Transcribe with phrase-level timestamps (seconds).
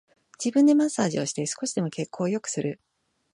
[0.43, 2.79] 自分でマッサージをして少しでも血行を良くする